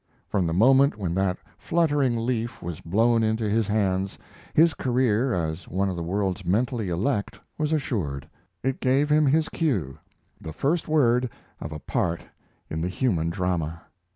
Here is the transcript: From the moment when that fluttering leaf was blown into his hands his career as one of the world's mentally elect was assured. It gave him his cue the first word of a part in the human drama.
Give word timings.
From 0.27 0.47
the 0.47 0.51
moment 0.53 0.97
when 0.97 1.13
that 1.13 1.37
fluttering 1.59 2.17
leaf 2.17 2.59
was 2.59 2.81
blown 2.81 3.21
into 3.21 3.47
his 3.47 3.67
hands 3.67 4.17
his 4.55 4.73
career 4.73 5.31
as 5.31 5.67
one 5.67 5.89
of 5.89 5.95
the 5.95 6.01
world's 6.01 6.43
mentally 6.43 6.89
elect 6.89 7.39
was 7.59 7.71
assured. 7.71 8.27
It 8.63 8.79
gave 8.79 9.11
him 9.11 9.27
his 9.27 9.47
cue 9.47 9.99
the 10.41 10.53
first 10.53 10.87
word 10.87 11.29
of 11.59 11.71
a 11.71 11.77
part 11.77 12.21
in 12.67 12.81
the 12.81 12.89
human 12.89 13.29
drama. 13.29 13.83